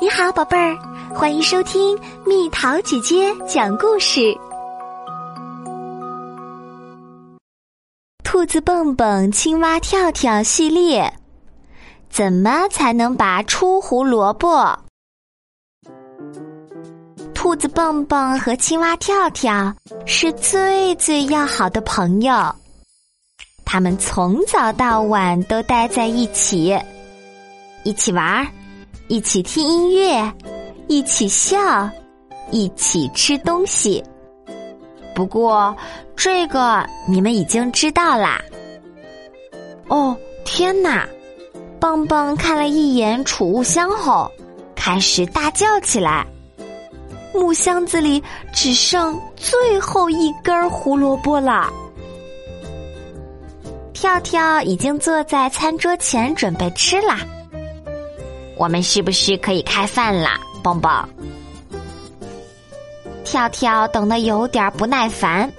[0.00, 0.76] 你好，宝贝儿，
[1.14, 1.96] 欢迎收听
[2.26, 4.36] 蜜桃姐姐讲故事。
[8.24, 11.12] 兔子蹦蹦、青蛙跳跳系列，
[12.10, 14.76] 怎么才能拔出胡萝卜？
[17.32, 19.72] 兔子蹦蹦和青蛙跳跳
[20.06, 22.34] 是最最要好的朋友，
[23.64, 26.76] 他们从早到晚都待在一起，
[27.84, 28.44] 一起玩儿。
[29.08, 30.32] 一起听音乐，
[30.88, 31.88] 一起笑，
[32.50, 34.02] 一起吃东西。
[35.14, 35.76] 不过，
[36.16, 38.40] 这个你们已经知道啦。
[39.88, 41.06] 哦，天哪！
[41.78, 44.30] 蹦蹦看了一眼储物箱后，
[44.74, 46.26] 开始大叫起来。
[47.34, 48.22] 木箱子里
[48.54, 51.70] 只剩最后一根胡萝卜了。
[53.92, 57.20] 跳跳已经坐在餐桌前准备吃啦。
[58.56, 60.90] 我们是不是可以开饭啦，蹦蹦？
[63.24, 65.50] 跳跳等的有点不耐烦，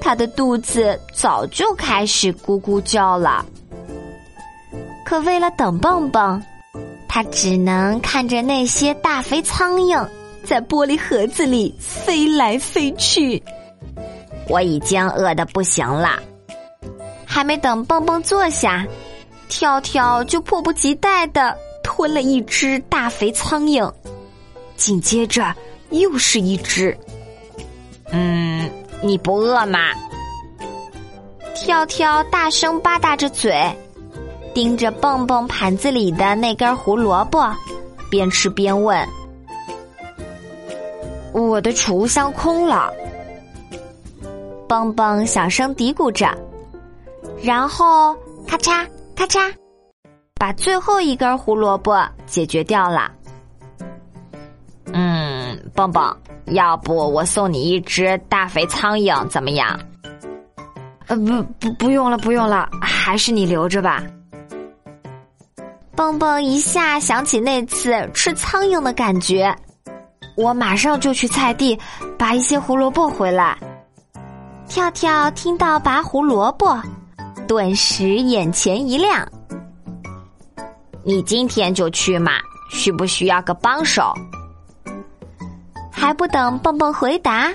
[0.00, 3.44] 他的肚子早就开始咕咕叫了。
[5.04, 6.40] 可为了等蹦蹦，
[7.08, 10.08] 他只能看着那些大肥苍蝇
[10.44, 13.42] 在玻璃盒子里飞来飞去。
[14.48, 16.18] 我已经饿得不行了，
[17.24, 18.86] 还没等蹦蹦坐下，
[19.48, 21.56] 跳跳就迫不及待的。
[21.96, 23.88] 吞了一只大肥苍蝇，
[24.74, 25.54] 紧接着
[25.90, 26.98] 又是一只。
[28.10, 28.68] 嗯，
[29.00, 29.78] 你不饿吗？
[31.54, 33.54] 跳跳大声吧嗒着嘴，
[34.52, 37.48] 盯着蹦蹦盘子里的那根胡萝卜，
[38.10, 39.08] 边吃边问
[41.32, 42.92] ：“我的储物箱空了。”
[44.66, 46.36] 蹦蹦小声嘀咕着，
[47.40, 48.12] 然后
[48.48, 48.84] 咔嚓
[49.14, 49.48] 咔嚓。
[50.36, 53.10] 把最后一根胡萝卜解决掉了。
[54.92, 56.14] 嗯，蹦蹦，
[56.46, 59.78] 要不我送你一只大肥苍蝇怎么样？
[61.06, 64.02] 呃，不不，不用了，不用了，还是你留着吧。
[65.96, 69.54] 蹦蹦一下想起那次吃苍蝇的感觉，
[70.36, 71.78] 我马上就去菜地
[72.18, 73.56] 拔一些胡萝卜回来。
[74.66, 76.80] 跳跳听到拔胡萝卜，
[77.46, 79.26] 顿时眼前一亮。
[81.04, 82.32] 你今天就去嘛？
[82.70, 84.14] 需不需要个帮手？
[85.90, 87.52] 还不等蹦蹦回答，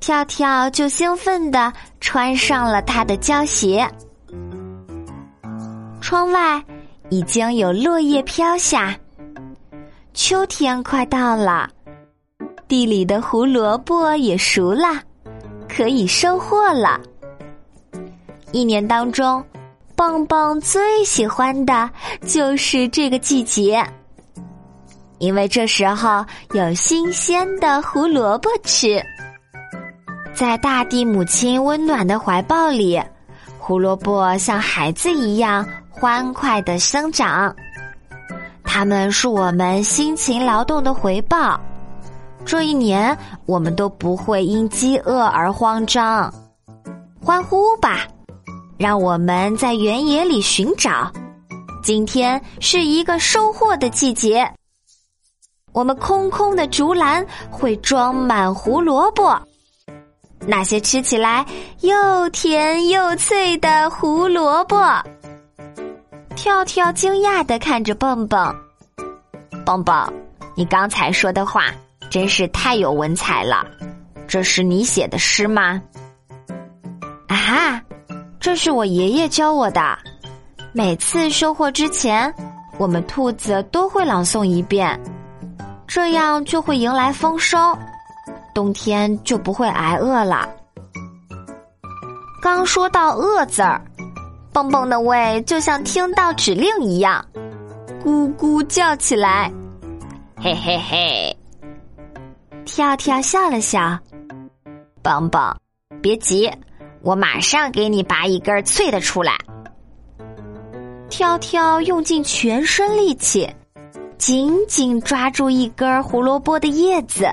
[0.00, 3.88] 跳跳就兴奋的穿上了他的胶鞋。
[6.00, 6.62] 窗外
[7.08, 8.94] 已经有落叶飘下，
[10.12, 11.68] 秋天快到了，
[12.68, 15.02] 地里的胡萝卜也熟了，
[15.68, 17.00] 可以收获了。
[18.52, 19.42] 一年当中。
[19.98, 21.90] 蹦蹦最喜欢的
[22.24, 23.84] 就是这个季节，
[25.18, 29.04] 因为这时候有新鲜的胡萝卜吃。
[30.32, 33.02] 在大地母亲温暖的怀抱里，
[33.58, 37.52] 胡萝卜像孩子一样欢快的生长。
[38.62, 41.60] 它们是我们辛勤劳动的回报。
[42.44, 46.32] 这一年，我们都不会因饥饿而慌张。
[47.20, 48.06] 欢呼吧！
[48.78, 51.10] 让我们在原野里寻找。
[51.82, 54.48] 今天是一个收获的季节，
[55.72, 59.36] 我们空空的竹篮会装满胡萝卜，
[60.46, 61.44] 那些吃起来
[61.80, 64.76] 又甜又脆的胡萝卜。
[66.36, 68.54] 跳跳惊讶的看着蹦蹦，
[69.64, 70.12] 蹦蹦，
[70.54, 71.64] 你刚才说的话
[72.10, 73.66] 真是太有文采了，
[74.28, 75.82] 这是你写的诗吗？
[77.26, 77.82] 啊哈！
[78.40, 79.98] 这是我爷爷教我的。
[80.72, 82.32] 每次收获之前，
[82.78, 84.98] 我们兔子都会朗诵一遍，
[85.86, 87.58] 这样就会迎来丰收，
[88.54, 90.48] 冬天就不会挨饿了。
[92.40, 93.82] 刚说到“饿”字儿，
[94.52, 97.24] 蹦蹦的胃就像听到指令一样，
[98.04, 99.52] 咕咕叫起来。
[100.36, 101.36] 嘿嘿嘿，
[102.64, 103.98] 跳跳笑了笑，
[105.02, 105.56] 蹦蹦，
[106.00, 106.48] 别急。
[107.02, 109.36] 我马上给你拔一根脆的出来。
[111.08, 113.48] 跳跳用尽全身力气，
[114.18, 117.30] 紧紧抓住一根胡萝卜的叶子，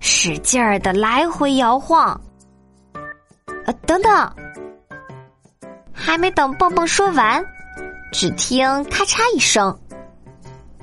[0.00, 2.18] 使劲儿的来回摇晃。
[3.66, 4.32] 呃，等等，
[5.92, 7.44] 还没等蹦蹦说完，
[8.12, 9.78] 只听咔嚓一声，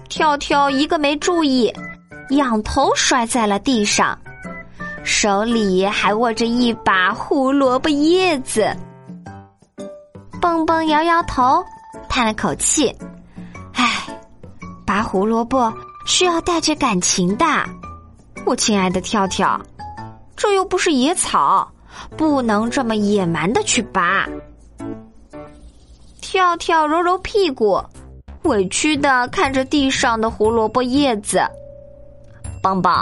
[0.08, 1.74] 跳跳一个没注意，
[2.30, 4.18] 仰头摔在了地上。
[5.10, 8.74] 手里还握着一把胡萝卜叶子，
[10.40, 11.66] 蹦蹦摇摇头，
[12.08, 12.96] 叹了口气
[13.74, 14.06] ：“唉，
[14.86, 15.74] 拔胡萝卜
[16.06, 17.46] 是要带着感情的。
[18.46, 19.60] 我亲爱的跳跳，
[20.38, 21.68] 这又不是野草，
[22.16, 24.28] 不能这么野蛮的去拔。
[26.22, 27.84] 跳跳揉揉屁股，
[28.44, 31.42] 委屈的看着地上的胡萝卜叶子。
[32.62, 32.94] 蹦蹦，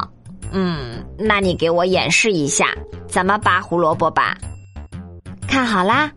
[0.52, 2.68] 嗯，那你给我演示一下
[3.08, 4.38] 怎么拔胡萝卜吧。
[5.48, 6.12] 看好啦，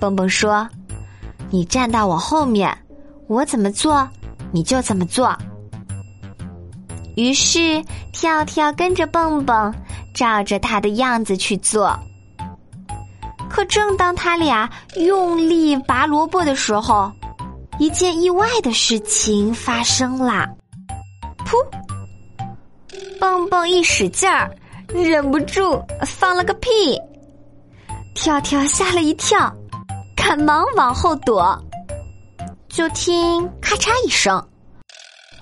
[0.00, 0.68] 蹦蹦说
[1.50, 2.76] ：“你站到我后面，
[3.28, 4.08] 我怎么做
[4.52, 5.36] 你就怎么做。”
[7.16, 7.82] 于是
[8.12, 9.72] 跳跳跟着蹦蹦，
[10.14, 11.96] 照着他的样子去做。
[13.48, 17.12] 可正当他俩用力拔萝卜的时候，
[17.78, 20.48] 一件意外的事情发生了。
[21.44, 21.54] 噗！
[23.20, 24.50] 蹦蹦一使劲儿，
[24.88, 26.98] 忍不住放了个屁。
[28.14, 29.52] 跳跳吓了一跳，
[30.16, 31.58] 赶忙往后躲。
[32.68, 34.42] 就听咔嚓一声，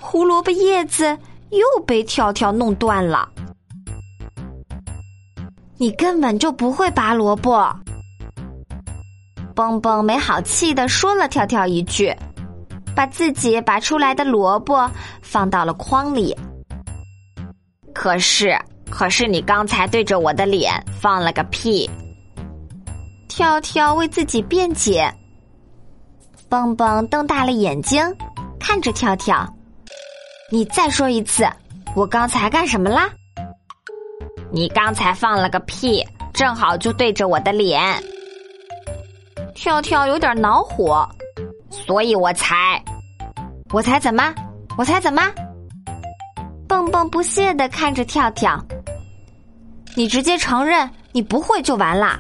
[0.01, 1.17] 胡萝卜叶子
[1.51, 3.29] 又被跳跳弄断了。
[5.79, 7.75] 你根本就不会拔萝卜。
[9.55, 12.15] 蹦蹦没好气的说了跳跳一句，
[12.95, 14.91] 把自己拔出来的萝卜
[15.21, 16.37] 放到了筐里。
[17.95, 18.59] 可是，
[18.91, 21.89] 可是你刚才对着我的脸放了个屁。
[23.29, 25.13] 跳跳为自己辩解。
[26.49, 28.03] 蹦蹦瞪大了眼睛
[28.61, 29.47] 看着跳跳，
[30.51, 31.49] 你再说一次，
[31.97, 33.09] 我刚才干什么啦？
[34.51, 37.81] 你刚才放了个屁，正好就对着我的脸。
[39.55, 41.09] 跳跳有点恼火，
[41.71, 42.83] 所以我才，
[43.71, 44.35] 我才怎么？
[44.77, 45.23] 我才怎么？
[46.73, 48.59] 蹦蹦不屑的看着跳跳，
[49.95, 52.19] 你直接承认你不会就完啦。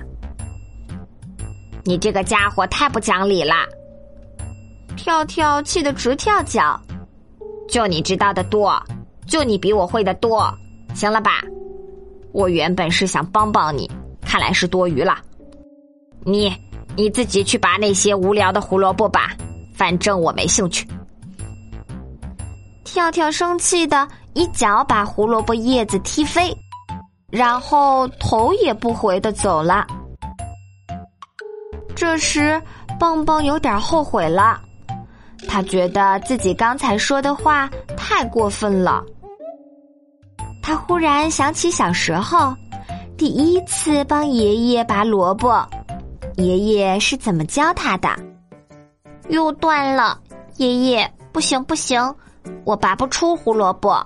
[1.84, 3.54] 你这个家伙太不讲理了！
[4.94, 6.78] 跳跳气得直跳脚，
[7.66, 8.78] 就你知道的多，
[9.26, 10.54] 就你比我会的多，
[10.94, 11.42] 行了吧？
[12.32, 13.90] 我原本是想帮帮你，
[14.20, 15.16] 看来是多余了。
[16.26, 16.54] 你。
[16.94, 19.34] 你自己去拔那些无聊的胡萝卜吧，
[19.72, 20.86] 反正我没兴趣。
[22.84, 26.56] 跳跳生气的一脚把胡萝卜叶子踢飞，
[27.30, 29.86] 然后头也不回的走了。
[31.94, 32.60] 这时，
[32.98, 34.60] 蹦蹦有点后悔了，
[35.48, 39.04] 他觉得自己刚才说的话太过分了。
[40.62, 42.54] 他忽然想起小时候
[43.16, 45.66] 第一次帮爷爷拔萝卜。
[46.36, 48.08] 爷爷是怎么教他的？
[49.28, 50.18] 又断了，
[50.56, 52.02] 爷爷不行不行，
[52.64, 54.02] 我拔不出胡萝卜。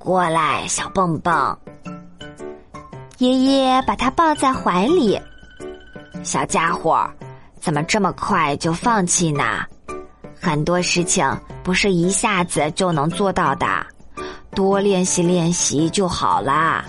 [0.00, 1.56] 过来，小蹦蹦。
[3.18, 5.20] 爷爷把他抱在怀里。
[6.24, 7.06] 小家伙，
[7.60, 9.44] 怎么这么快就放弃呢？
[10.40, 11.30] 很多事情
[11.62, 13.66] 不是一下子就能做到的，
[14.54, 16.82] 多练习练习就好啦。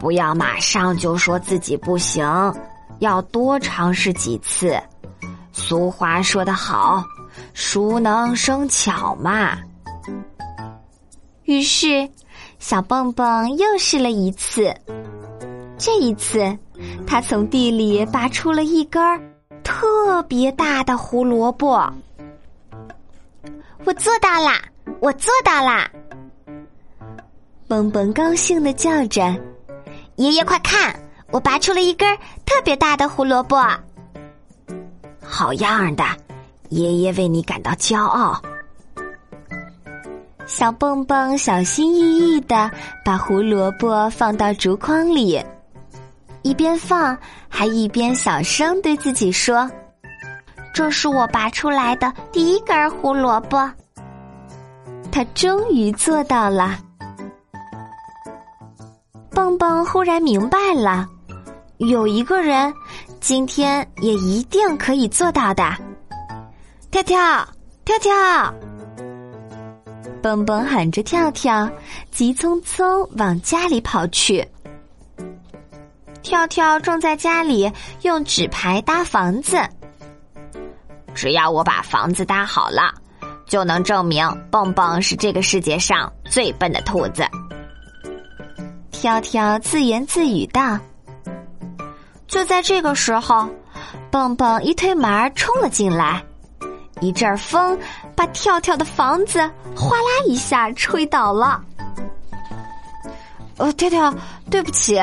[0.00, 2.28] 不要马上就说自己不行。
[2.98, 4.76] 要多尝试几次。
[5.52, 7.04] 俗话说得好
[7.54, 9.56] ，“熟能生巧”嘛。
[11.44, 12.08] 于是，
[12.58, 14.74] 小蹦蹦又试了一次。
[15.76, 16.56] 这一次，
[17.06, 19.02] 他从地里拔出了一根
[19.62, 21.92] 特别大的胡萝卜。
[23.84, 24.62] 我做到啦！
[25.00, 25.90] 我做到啦！
[27.68, 29.36] 蹦蹦高兴的叫着
[30.16, 30.94] ：“爷爷，快看！”
[31.30, 32.16] 我拔出了一根
[32.46, 33.56] 特别大的胡萝卜，
[35.20, 36.04] 好样的！
[36.68, 38.40] 爷爷为你感到骄傲。
[40.46, 42.70] 小蹦蹦小心翼翼的
[43.04, 45.42] 把胡萝卜放到竹筐里，
[46.42, 47.16] 一边放
[47.48, 49.68] 还一边小声对自己说
[50.74, 53.70] ：“这是我拔出来的第一根胡萝卜。”
[55.10, 56.78] 他终于做到了。
[59.30, 61.08] 蹦蹦忽然明白了。
[61.78, 62.72] 有一个人，
[63.20, 65.64] 今天也一定可以做到的。
[66.90, 67.46] 跳跳，
[67.84, 68.54] 跳跳！
[70.24, 71.70] 蹦蹦喊着跳跳，
[72.10, 74.42] 急匆匆往家里跑去。
[76.22, 79.58] 跳跳正在家里用纸牌搭房子。
[81.14, 82.94] 只要我把房子搭好了，
[83.44, 87.22] 就能证明蹦蹦是这个世界上最笨的兔子。
[88.90, 90.78] 跳跳自言自语道。
[92.26, 93.46] 就在这个时候，
[94.10, 96.24] 蹦蹦一推门冲了进来，
[97.04, 97.78] 一阵风
[98.16, 99.38] 把跳跳的房子
[99.76, 101.62] 哗啦一下吹倒了。
[103.58, 104.12] 哦，跳跳，
[104.50, 105.00] 对不起，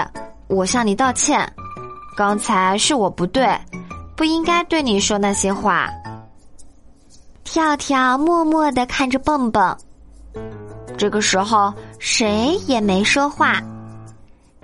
[0.47, 1.47] 我向你道歉，
[2.17, 3.55] 刚才是我不对，
[4.15, 5.89] 不应该对你说那些话。
[7.43, 9.77] 跳跳默默的看着蹦蹦。
[10.97, 13.61] 这个时候，谁也没说话，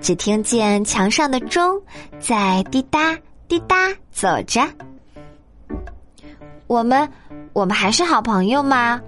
[0.01, 1.81] 只听见墙上的钟
[2.19, 3.17] 在滴答
[3.47, 3.75] 滴答
[4.11, 4.61] 走着。
[6.67, 7.09] 我们，
[7.53, 9.01] 我们还是好朋友吗？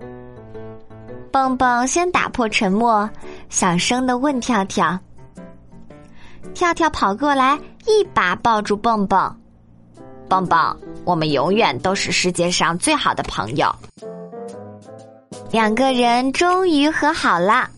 [1.31, 3.07] 蹦蹦先打破沉默，
[3.49, 4.97] 小声的问跳跳。
[6.53, 9.35] 跳跳跑过来，一把抱住蹦蹦。
[10.27, 13.73] 蹦蹦，我们永远都是世界上最好的朋友。
[15.51, 17.69] 两个人终于和好了，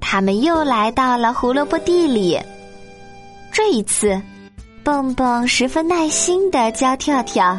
[0.00, 2.40] 他们又来到了胡萝卜地里。
[3.52, 4.20] 这一次，
[4.82, 7.58] 蹦蹦十分耐心的教跳跳，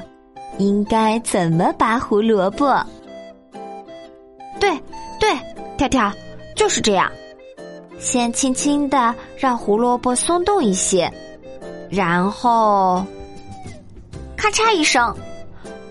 [0.57, 2.81] 应该怎么拔胡萝卜。
[4.60, 4.69] 对，
[5.19, 5.29] 对，
[5.77, 6.12] 跳跳
[6.55, 7.12] 就是这样，
[8.00, 11.12] 先轻轻的让胡萝卜松动一些，
[11.89, 13.03] 然后，
[14.38, 15.13] 咔嚓一声，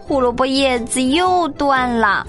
[0.00, 2.26] 胡萝卜叶子又断了。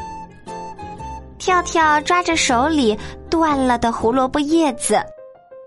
[1.37, 2.97] 跳跳抓着手里
[3.29, 5.01] 断了的胡萝卜叶子，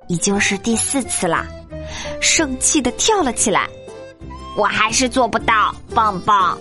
[0.08, 1.46] 已经是第四次了，
[2.20, 3.68] 生气的跳了起来。
[4.56, 6.58] 我还是做不到，蹦蹦，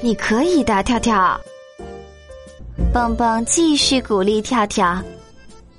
[0.00, 1.38] 你可以的，跳跳。
[2.92, 5.02] 蹦蹦继续鼓励跳跳，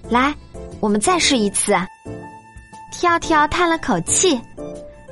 [0.10, 0.36] 来，
[0.80, 1.74] 我们再试一次。
[2.92, 4.40] 跳跳叹了口气，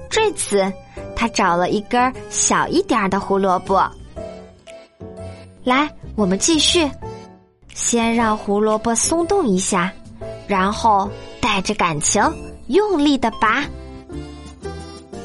[0.09, 0.71] 这次
[1.15, 3.89] 他找了一根小一点的胡萝卜。
[5.63, 6.89] 来，我们继续。
[7.73, 9.91] 先让胡萝卜松动一下，
[10.47, 11.09] 然后
[11.39, 12.21] 带着感情
[12.67, 13.63] 用力的拔。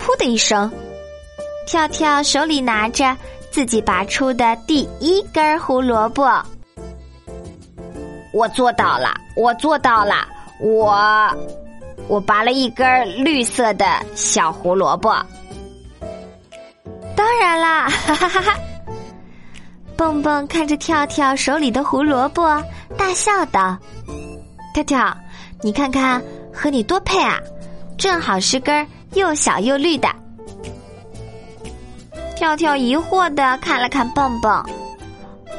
[0.01, 0.71] 噗的一声，
[1.67, 3.17] 跳跳手里拿着
[3.51, 6.43] 自己拔出的第一根胡萝卜。
[8.33, 10.27] 我做到了，我做到了，
[10.61, 11.31] 我
[12.09, 15.15] 我拔了一根绿色的小胡萝卜。
[17.17, 18.55] 当然啦，哈哈哈哈。
[19.97, 22.61] 蹦蹦看着跳跳手里的胡萝卜，
[22.99, 23.79] 大笑道
[24.75, 25.17] ：“跳跳，
[25.63, 26.21] 你看看
[26.53, 27.39] 和你多配啊，
[27.97, 30.09] 正好是根又小又绿的。”
[32.45, 34.63] 跳跳疑惑的看了看蹦蹦，“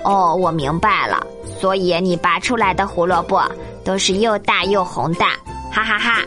[0.05, 1.25] 哦，我明白了，
[1.59, 3.43] 所以你拔出来的胡萝卜
[3.83, 5.25] 都是又大又红的，
[5.71, 6.21] 哈哈哈。”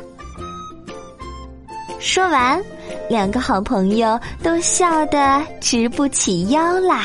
[2.00, 2.60] 说完，
[3.08, 7.04] 两个好朋友都笑得直不起腰啦。